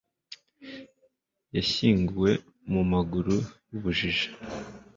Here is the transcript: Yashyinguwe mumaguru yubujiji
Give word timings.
Yashyinguwe 1.55 2.29
mumaguru 2.71 3.35
yubujiji 3.69 4.27